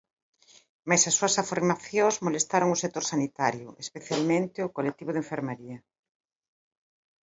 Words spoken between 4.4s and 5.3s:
ao colectivo de